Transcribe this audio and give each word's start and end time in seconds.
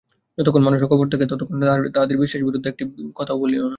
যতক্ষণ 0.37 0.63
মানুষ 0.63 0.79
অকপট 0.85 1.07
থাকে, 1.13 1.25
ততক্ষণ 1.25 1.57
তাহার 1.93 2.09
বিশ্বাসের 2.13 2.45
বিরুদ্ধে 2.47 2.69
একটি 2.69 2.83
কথাও 3.15 3.37
বলিও 3.41 3.61
না। 3.61 3.69